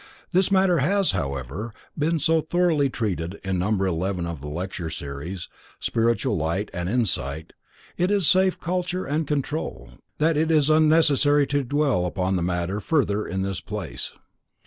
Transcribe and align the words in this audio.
This 0.31 0.51
matter 0.51 0.79
has, 0.79 1.11
however, 1.11 1.75
been 1.95 2.17
so 2.17 2.41
thoroughly 2.41 2.89
treated 2.89 3.39
in 3.43 3.59
number 3.59 3.85
11 3.85 4.25
of 4.25 4.41
the 4.41 4.47
lecture 4.47 4.89
series: 4.89 5.47
"Spiritual 5.79 6.39
Sight 6.39 6.71
and 6.73 6.89
Insight; 6.89 7.53
its 7.99 8.25
safe 8.25 8.59
culture 8.59 9.05
and 9.05 9.27
control," 9.27 9.91
that 10.17 10.37
it 10.37 10.49
is 10.49 10.71
unnecessary 10.71 11.45
to 11.45 11.63
dwell 11.63 12.07
upon 12.07 12.35
the 12.35 12.41
matter 12.41 12.79
further 12.79 13.27
in 13.27 13.43
this 13.43 13.61
place. 13.61 14.13